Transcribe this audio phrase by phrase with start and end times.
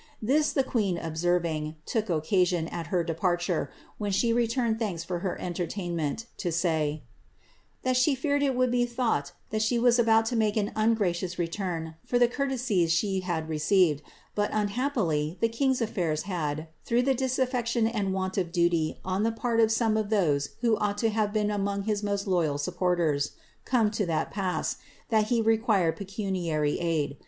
[0.19, 3.69] This the queen observing, took occasion, at her departure,
[3.99, 7.03] when she retunwd thanks for her entertainment, to say,
[7.79, 10.71] ^ that she feared it would be thought that she was about to make an
[10.75, 14.01] ungracious return for the courtesies she had received;
[14.33, 19.21] but, unhappily, the king's af&irs had (through the dis affection and want of duty on
[19.21, 22.57] the part of some of those who ought to have been among his most loyal
[22.57, 23.33] supporters)
[23.65, 24.77] come to that pass,
[25.09, 27.17] that he required pecuniary aid.